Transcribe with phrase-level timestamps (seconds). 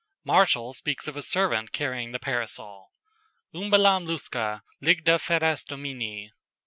[0.33, 2.91] "]Martial speaks of a servant carrying the Parasol:
[3.53, 6.31] "Umbellam lusca, Lygde feras Dominæ."